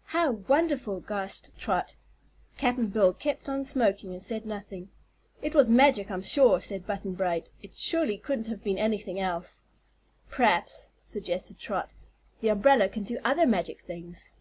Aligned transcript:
'""How 0.16 0.32
wonderful!" 0.32 0.98
gasped 0.98 1.56
Trot. 1.56 1.94
Cap'n 2.56 2.88
Bill 2.88 3.14
kept 3.14 3.48
on 3.48 3.64
smoking 3.64 4.10
and 4.12 4.20
said 4.20 4.44
nothing. 4.44 4.90
"It 5.40 5.54
was 5.54 5.70
magic, 5.70 6.10
I'm 6.10 6.22
sure," 6.24 6.60
said 6.60 6.88
Button 6.88 7.14
Bright. 7.14 7.50
"It 7.62 7.76
surely 7.76 8.18
couldn't 8.18 8.48
have 8.48 8.64
been 8.64 8.78
anything 8.78 9.20
else." 9.20 9.62
"P'raps," 10.28 10.88
suggested 11.04 11.60
Trot, 11.60 11.94
"the 12.40 12.48
umbrella 12.48 12.88
can 12.88 13.04
do 13.04 13.20
other 13.24 13.46
magic 13.46 13.78
things." 13.80 14.32